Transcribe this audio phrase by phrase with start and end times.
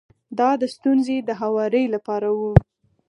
[0.39, 2.39] دا د ستونزې د هواري لپاره و.